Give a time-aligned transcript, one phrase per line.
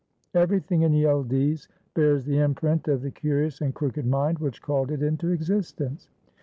[0.33, 5.03] Everything in Yildiz bears the imprint of the curious and crooked mind which called it
[5.03, 6.09] into existence.